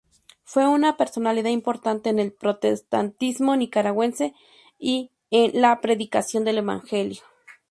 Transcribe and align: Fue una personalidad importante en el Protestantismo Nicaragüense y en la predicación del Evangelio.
Fue 0.43 0.67
una 0.67 0.97
personalidad 0.97 1.51
importante 1.51 2.09
en 2.09 2.17
el 2.17 2.33
Protestantismo 2.33 3.55
Nicaragüense 3.55 4.33
y 4.79 5.11
en 5.29 5.61
la 5.61 5.79
predicación 5.79 6.43
del 6.43 6.57
Evangelio. 6.57 7.21